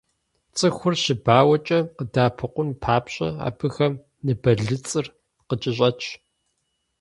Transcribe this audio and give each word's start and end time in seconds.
Цӏыхур 0.55 0.93
щыбауэкӏэ 1.03 1.79
къыдэӏэпыкъун 1.95 2.69
папщӏэ, 2.81 3.29
абыхэм 3.47 3.93
ныбэлыцӏыр 4.25 5.05
къыкӏэщӏэтщ. 5.47 6.07